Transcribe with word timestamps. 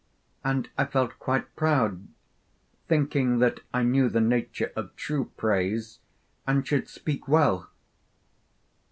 And 0.43 0.67
I 0.79 0.85
felt 0.85 1.19
quite 1.19 1.55
proud, 1.55 2.07
thinking 2.87 3.37
that 3.37 3.59
I 3.71 3.83
knew 3.83 4.09
the 4.09 4.19
nature 4.19 4.71
of 4.75 4.95
true 4.95 5.25
praise, 5.37 5.99
and 6.47 6.65
should 6.65 6.87
speak 6.89 7.27
well. 7.27 7.69